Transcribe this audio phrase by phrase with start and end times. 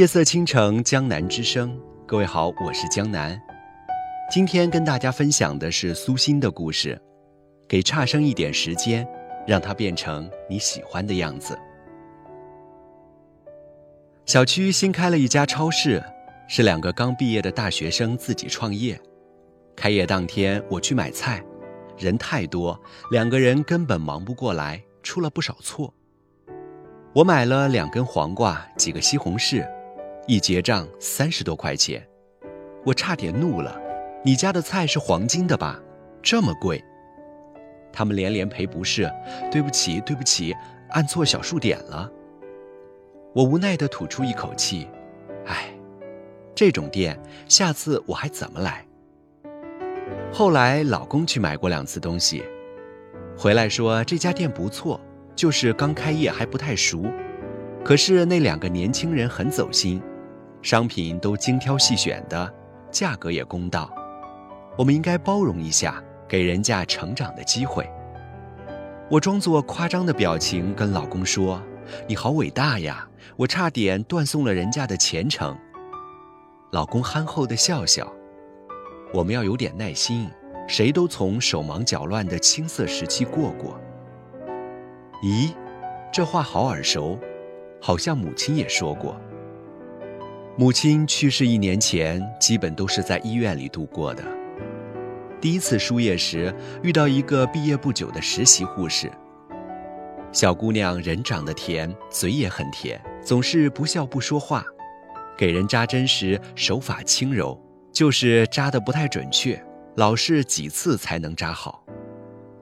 [0.00, 1.78] 夜色倾城，江南之声。
[2.06, 3.38] 各位好，我是江南。
[4.30, 6.98] 今天跟大家分享的是苏欣的故事。
[7.68, 9.06] 给差生一点时间，
[9.46, 11.54] 让他变成你喜欢的样子。
[14.24, 16.02] 小区新开了一家超市，
[16.48, 18.98] 是两个刚毕业的大学生自己创业。
[19.76, 21.44] 开业当天，我去买菜，
[21.98, 22.80] 人太多，
[23.10, 25.92] 两个人根本忙不过来，出了不少错。
[27.12, 29.68] 我买了两根黄瓜，几个西红柿，
[30.30, 32.00] 一结账三十多块钱，
[32.86, 33.76] 我差点怒了。
[34.24, 35.82] 你家的菜是黄金的吧？
[36.22, 36.80] 这么贵？
[37.92, 39.10] 他们连连赔不是，
[39.50, 40.54] 对不起，对不起，
[40.90, 42.08] 按错小数点了。
[43.34, 44.86] 我无奈地吐出一口气，
[45.46, 45.74] 唉，
[46.54, 48.86] 这种店下次我还怎么来？
[50.32, 52.44] 后来老公去买过两次东西，
[53.36, 55.00] 回来说这家店不错，
[55.34, 57.04] 就是刚开业还不太熟。
[57.82, 60.00] 可是那两个年轻人很走心，
[60.62, 62.52] 商品都精挑细选的，
[62.90, 63.90] 价格也公道。
[64.76, 66.02] 我们应该包容一下。
[66.30, 67.90] 给人家成长的机会。
[69.10, 71.60] 我装作夸张的表情跟老公说
[72.06, 75.58] ：“你好伟大呀，我差点断送了人家的前程。”
[76.70, 78.08] 老公憨厚的笑笑
[79.12, 80.30] ：“我们要有点耐心，
[80.68, 83.76] 谁都从手忙脚乱的青涩时期过过。”
[85.24, 85.52] 咦，
[86.12, 87.18] 这话好耳熟，
[87.82, 89.20] 好像母亲也说过。
[90.56, 94.22] 母亲去世一年前，基本都是在医院里度过的。
[95.40, 99.10] 第一次输液时，遇到一个毕业不久的实习护士。
[100.32, 104.64] 小姑娘人长得甜，嘴也很甜，总是不笑不说话。
[105.38, 107.58] 给人扎针时手法轻柔，
[107.90, 109.60] 就是扎得不太准确，
[109.96, 111.82] 老是几次才能扎好。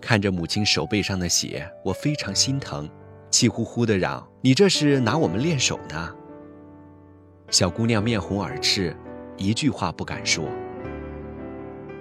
[0.00, 2.88] 看着母亲手背上的血，我非常心疼，
[3.30, 6.14] 气呼呼地嚷：“你这是拿我们练手呢！”
[7.50, 8.94] 小姑娘面红耳赤，
[9.36, 10.44] 一句话不敢说。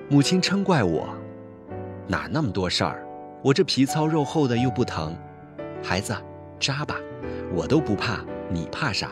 [0.09, 1.07] 母亲嗔怪我，
[2.07, 3.05] 哪那么多事儿？
[3.43, 5.15] 我这皮糙肉厚的又不疼。
[5.83, 6.15] 孩子，
[6.59, 6.95] 扎吧，
[7.53, 9.11] 我都不怕，你怕啥？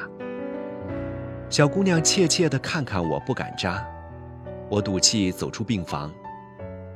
[1.49, 3.85] 小姑娘怯怯地看看我，不敢扎。
[4.69, 6.11] 我赌气走出病房。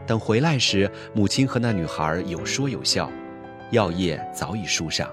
[0.07, 3.11] 等回来时，母亲和那女孩有说有笑，
[3.69, 5.07] 药液早已输上。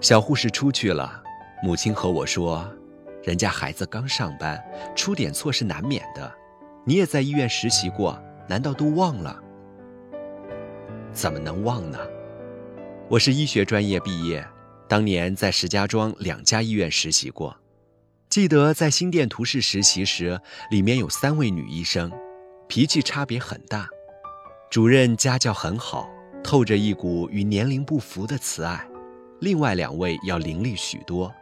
[0.00, 1.20] 小护士出去了，
[1.60, 2.64] 母亲和我说
[3.22, 4.62] ：“人家孩子刚上班，
[4.96, 6.32] 出点错是难免的。”
[6.86, 9.38] 你也在医院实习过，难道都忘了？
[11.12, 11.98] 怎么能忘呢？
[13.08, 14.44] 我是医学专业毕业，
[14.88, 17.54] 当年在石家庄两家医院实习过。
[18.30, 22.10] 记得在心电图室实习时，里面有三位女医生，
[22.66, 23.86] 脾气差别很大。
[24.70, 26.08] 主任家教很好，
[26.42, 28.78] 透着一股与年龄不符的慈爱；
[29.40, 31.32] 另外两位要伶俐许多，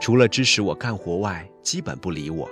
[0.00, 2.48] 除了支持我干活外，基本不理我。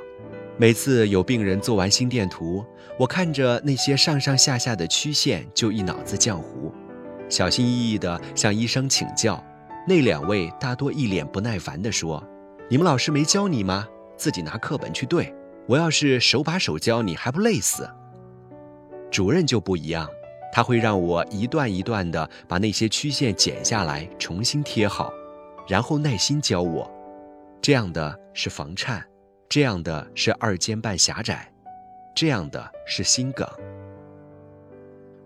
[0.58, 2.62] 每次有病人做完心电图，
[2.98, 6.70] 我看着那些上上下下的曲线，就一脑子浆糊，
[7.28, 9.42] 小心翼翼地向医生请教。
[9.86, 12.22] 那两位大多一脸不耐烦地说
[12.68, 13.88] ：“你们老师没教你吗？
[14.16, 15.34] 自己拿课本去对。
[15.66, 17.88] 我要是手把手教你，还不累死？”
[19.10, 20.06] 主任就不一样，
[20.52, 25.10] 他会让我一段一段地把那些曲线剪下来，重新贴好，
[25.66, 26.90] 然后耐心教我。
[27.60, 29.04] 这样的是房颤。
[29.50, 31.50] 这样的是二尖瓣狭窄，
[32.14, 33.48] 这样的是心梗。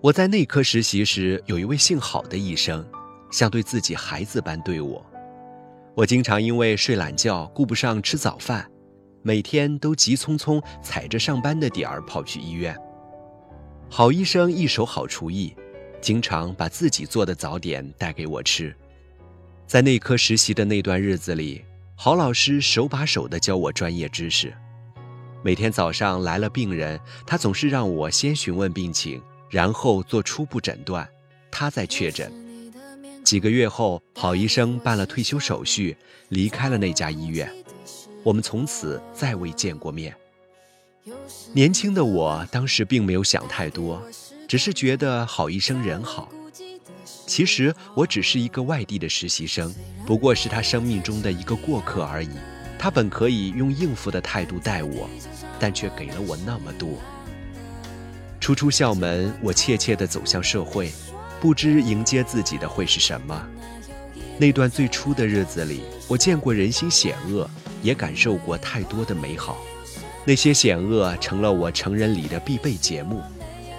[0.00, 2.88] 我在内科实习时，有一位姓郝的医生，
[3.32, 5.04] 像对自己孩子般对我。
[5.96, 8.70] 我经常因为睡懒觉，顾不上吃早饭，
[9.22, 12.78] 每天都急匆匆踩着上班的点儿跑去医院。
[13.90, 15.52] 郝医生一手好厨艺，
[16.00, 18.72] 经常把自己做的早点带给我吃。
[19.66, 21.64] 在内科实习的那段日子里。
[22.04, 24.52] 郝老师手把手地教我专业知识。
[25.40, 31.08] 每天早上来了病人，他总是让我先询问病情，然后做初步诊断，
[31.48, 32.32] 他再确诊。
[33.22, 35.96] 几个月后，郝医生办了退休手续，
[36.30, 37.48] 离开了那家医院。
[38.24, 40.12] 我们从此再未见过面。
[41.52, 44.02] 年轻的我当时并没有想太多，
[44.48, 46.28] 只是觉得郝医生人好。
[47.26, 49.74] 其实我只是一个外地的实习生，
[50.06, 52.30] 不过是他生命中的一个过客而已。
[52.78, 55.08] 他本可以用应付的态度待我，
[55.60, 56.98] 但却给了我那么多。
[58.40, 60.90] 初出校门，我怯怯地走向社会，
[61.40, 63.40] 不知迎接自己的会是什么。
[64.36, 67.48] 那段最初的日子里，我见过人心险恶，
[67.82, 69.58] 也感受过太多的美好。
[70.24, 73.22] 那些险恶成了我成人礼的必备节目，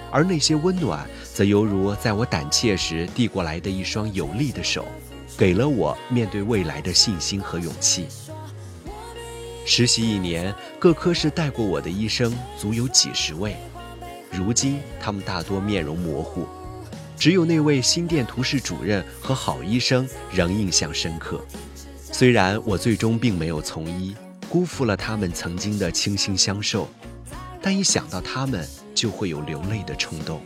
[0.09, 1.05] 而那些温暖。
[1.33, 4.85] 则犹如在我胆怯时递过来的一双有力的手，
[5.35, 8.05] 给了我面对未来的信心和勇气。
[9.65, 13.55] 实习一年，各科室带过我的医生足有几十位，
[14.31, 16.45] 如今他们大多面容模糊，
[17.17, 21.43] 只有那位心电图室主任和好医生仍印象深刻。
[21.97, 24.15] 虽然我最终并没有从医，
[24.49, 26.87] 辜负了他们曾经的倾心相授，
[27.59, 30.39] 但一想到他们，就会有流泪的冲动。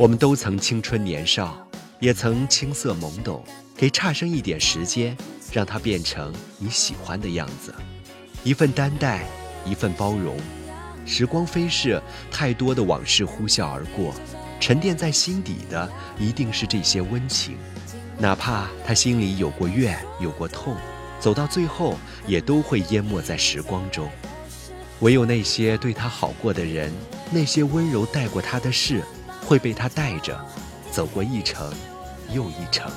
[0.00, 1.54] 我们都曾青春年少，
[1.98, 3.44] 也曾青涩懵懂，
[3.76, 5.14] 给差生一点时间。
[5.52, 7.74] 让他变成你喜欢的样子，
[8.42, 9.26] 一份担待，
[9.66, 10.38] 一份包容。
[11.04, 12.00] 时光飞逝，
[12.30, 14.14] 太多的往事呼啸而过，
[14.58, 17.58] 沉淀在心底的一定是这些温情。
[18.16, 20.74] 哪怕他心里有过怨，有过痛，
[21.20, 24.08] 走到最后也都会淹没在时光中。
[25.00, 26.90] 唯有那些对他好过的人，
[27.30, 29.02] 那些温柔待过他的事，
[29.50, 30.40] 会被他带着
[30.92, 31.68] 走过一程
[32.32, 32.88] 又一程。